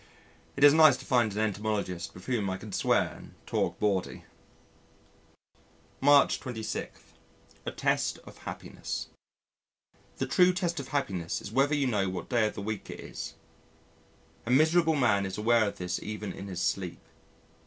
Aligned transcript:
It 0.55 0.63
is 0.63 0.73
nice 0.73 0.97
to 0.97 1.05
find 1.05 1.31
an 1.33 1.37
entomologist 1.37 2.15
with 2.15 2.25
whom 2.25 2.49
I 2.49 2.57
can 2.57 2.71
swear 2.71 3.09
and 3.13 3.35
talk 3.45 3.79
bawdy. 3.79 4.25
March 5.99 6.39
26. 6.39 6.99
A 7.67 7.71
Test 7.71 8.17
of 8.23 8.39
Happiness 8.39 9.09
The 10.17 10.25
true 10.25 10.53
test 10.53 10.79
of 10.79 10.87
happiness 10.87 11.39
is 11.39 11.51
whether 11.51 11.75
you 11.75 11.85
know 11.85 12.09
what 12.09 12.29
day 12.29 12.47
of 12.47 12.55
the 12.55 12.63
week 12.63 12.89
it 12.89 12.99
is. 12.99 13.35
A 14.47 14.49
miserable 14.49 14.95
man 14.95 15.23
is 15.23 15.37
aware 15.37 15.67
of 15.67 15.77
this 15.77 16.01
even 16.01 16.33
in 16.33 16.47
his 16.47 16.63
sleep. 16.63 17.01